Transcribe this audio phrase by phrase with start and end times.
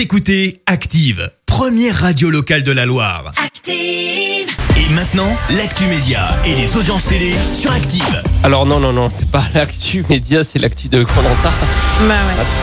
[0.00, 3.34] Vous écoutez Active, première radio locale de la Loire.
[3.44, 3.74] Active.
[3.76, 8.22] Et maintenant, l'actu média et les audiences télé sur Active.
[8.42, 11.50] Alors non, non, non, c'est pas l'actu média, c'est l'actu de Colanta.
[12.00, 12.14] Bah ouais.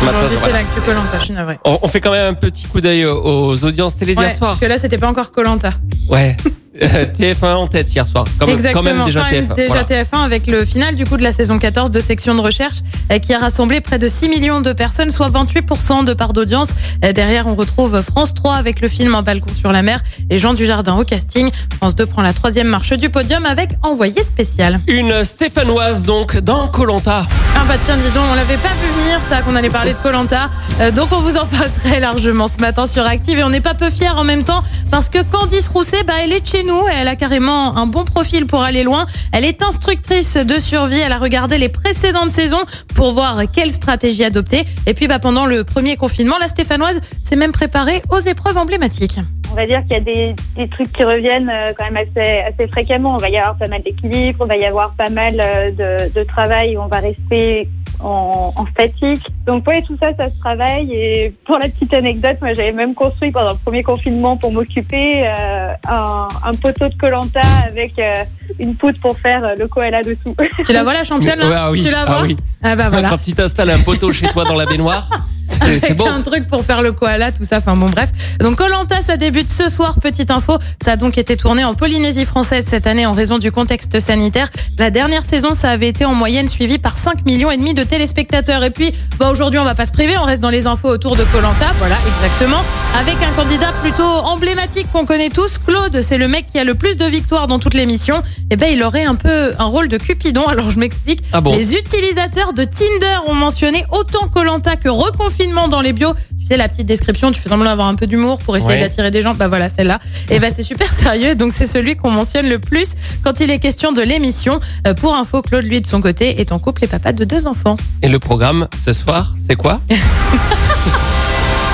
[0.00, 0.62] Ce matin, Aujourd'hui, c'est voilà.
[0.62, 1.58] l'actu Colanta, je suis navrée.
[1.66, 4.34] On, on fait quand même un petit coup d'œil aux, aux audiences télé d'hier Ouais,
[4.34, 4.52] soir.
[4.52, 5.74] parce que là, c'était pas encore Colanta.
[6.08, 6.38] Ouais.
[6.82, 8.26] Euh, TF1 en tête hier soir.
[8.38, 8.82] Quand même, Exactement.
[8.82, 9.54] quand même déjà Quand même TF1.
[9.54, 9.82] déjà voilà.
[9.84, 12.78] TF1 avec le final du coup de la saison 14 de section de recherche
[13.12, 16.68] euh, qui a rassemblé près de 6 millions de personnes, soit 28% de part d'audience.
[17.04, 20.38] Euh, Derrière, on retrouve France 3 avec le film Un balcon sur la mer et
[20.38, 21.50] Jean Dujardin au casting.
[21.78, 24.80] France 2 prend la troisième marche du podium avec Envoyé spécial.
[24.86, 27.26] Une Stéphanoise donc dans Colanta.
[27.56, 29.98] Ah bah tiens, dis donc, on l'avait pas vu venir ça qu'on allait parler de
[29.98, 30.50] Colanta.
[30.94, 33.74] donc on vous en parle très largement ce matin sur Active et on n'est pas
[33.74, 36.62] peu fiers en même temps parce que Candice Rousset, bah elle est chez
[36.92, 39.06] elle a carrément un bon profil pour aller loin.
[39.32, 44.24] Elle est instructrice de survie, elle a regardé les précédentes saisons pour voir quelle stratégie
[44.24, 44.64] adopter.
[44.86, 49.18] Et puis bah pendant le premier confinement, la Stéphanoise s'est même préparée aux épreuves emblématiques.
[49.50, 52.66] On va dire qu'il y a des, trucs qui reviennent euh, quand même assez, assez
[52.68, 53.14] fréquemment.
[53.14, 56.12] On va y avoir pas mal d'équilibre, on va y avoir pas mal euh, de,
[56.12, 57.68] de travail où on va rester
[58.00, 59.26] en, en statique.
[59.46, 60.92] Donc ouais, tout ça, ça se travaille.
[60.92, 65.26] Et pour la petite anecdote, moi j'avais même construit pendant le premier confinement pour m'occuper
[65.26, 68.24] euh, un, un poteau de colanta avec euh,
[68.58, 70.34] une poutre pour faire euh, le koala dessous.
[70.64, 72.36] Tu la vois la championne là Ouais, ah oui, Tu la ah vois oui.
[72.62, 73.10] Ah bah voilà.
[73.10, 75.08] Quand tu t'installes un poteau chez toi dans la baignoire,
[75.80, 76.06] c'est bon.
[76.06, 77.58] un truc pour faire le koala, tout ça.
[77.58, 78.10] Enfin bon, bref.
[78.40, 79.98] Donc Colanta, ça débute ce soir.
[80.00, 83.52] Petite info, ça a donc été tourné en Polynésie française cette année en raison du
[83.52, 84.48] contexte sanitaire.
[84.78, 87.82] La dernière saison, ça avait été en moyenne suivi par 5 millions et demi de
[87.82, 88.64] téléspectateurs.
[88.64, 91.16] Et puis, bah aujourd'hui, on va pas se priver, on reste dans les infos autour
[91.16, 91.66] de Colanta.
[91.78, 92.62] Voilà, exactement.
[92.98, 96.00] Avec un candidat plutôt emblématique qu'on connaît tous, Claude.
[96.02, 98.22] C'est le mec qui a le plus de victoires dans toutes les missions.
[98.50, 100.44] Et ben, il aurait un peu un rôle de Cupidon.
[100.46, 101.20] Alors je m'explique.
[101.32, 106.14] Ah bon Les utilisateurs de Tinder ont mentionné autant Colanta que reconfinement dans les bios.
[106.40, 108.80] Tu sais, la petite description, tu fais semblant d'avoir un peu d'humour pour essayer Ouais.
[108.80, 109.34] d'attirer des gens.
[109.34, 109.98] Bah voilà, celle-là.
[110.30, 111.34] Et bah c'est super sérieux.
[111.34, 112.92] Donc c'est celui qu'on mentionne le plus
[113.24, 114.60] quand il est question de l'émission.
[114.86, 117.46] Euh, pour info, Claude, lui, de son côté, est en couple et papa de deux
[117.46, 117.76] enfants.
[118.02, 119.80] Et le programme ce soir, c'est quoi?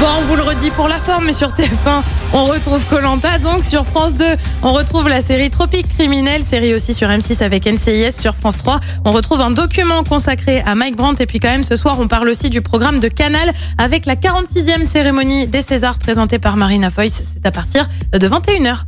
[0.00, 2.02] Bon, on vous le redit pour la forme, mais sur TF1,
[2.32, 3.38] on retrouve Colanta.
[3.38, 4.24] Donc sur France 2,
[4.62, 8.12] on retrouve la série Tropique criminel, série aussi sur M6 avec NCIS.
[8.18, 11.22] Sur France 3, on retrouve un document consacré à Mike Brandt.
[11.22, 14.16] Et puis quand même, ce soir, on parle aussi du programme de Canal avec la
[14.16, 17.22] 46e cérémonie des Césars présentée par Marina Foïs.
[17.34, 18.84] C'est à partir de 21h.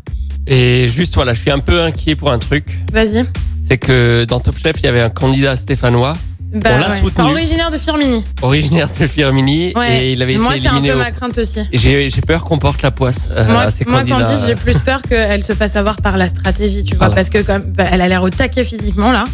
[0.46, 2.78] Et juste voilà, je suis un peu inquiet pour un truc.
[2.90, 3.26] Vas-y.
[3.62, 6.16] C'est que dans Top Chef, il y avait un candidat stéphanois,
[6.54, 7.24] Bah, On l'a soutenu.
[7.24, 8.24] Originaire de Firmini.
[8.42, 10.04] originaire de Firmini, Ouais.
[10.06, 10.92] et il avait Moi, été c'est un éliminé.
[10.92, 11.60] peu au- ma crainte aussi.
[11.72, 14.22] J'ai j'ai peur qu'on porte la poisse euh, moi, à ces moi candidats.
[14.24, 17.14] Candice, j'ai plus peur qu'elle se fasse avoir par la stratégie, tu vois, Voilà.
[17.14, 19.24] parce que comme bah, elle a l'air au taquet physiquement là.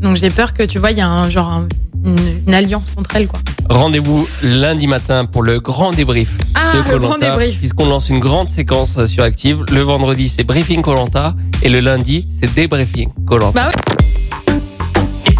[0.00, 1.68] Donc j'ai peur que tu vois, il y a un genre un-
[2.04, 3.40] une, une alliance contre elle quoi.
[3.70, 7.58] Rendez-vous lundi matin pour le grand débrief Ah, de le grand Colanta, débrief.
[7.58, 9.64] puisqu'on lance une grande séquence sur Active.
[9.70, 13.52] Le vendredi, c'est briefing Colanta, et le lundi, c'est débriefing Colanta.
[13.54, 14.03] Bah ouais.